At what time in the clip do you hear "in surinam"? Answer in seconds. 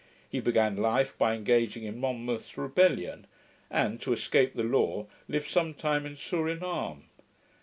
6.07-7.03